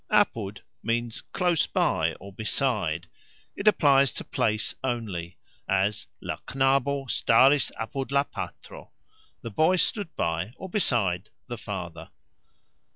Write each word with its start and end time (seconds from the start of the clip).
"Apud" 0.09 0.61
means 0.81 1.21
"close 1.31 1.67
by, 1.67 2.15
beside." 2.35 3.07
It 3.55 3.67
applies 3.67 4.11
to 4.13 4.23
place 4.23 4.73
only, 4.83 5.37
as 5.69 6.07
"La 6.21 6.37
knabo 6.55 7.05
staris 7.05 7.71
apud 7.79 8.09
la 8.09 8.23
patro", 8.23 8.93
The 9.43 9.51
boy 9.51 9.75
stood 9.75 10.15
by, 10.15 10.53
or 10.57 10.69
beside, 10.69 11.29
the 11.45 11.59
father. 11.59 12.09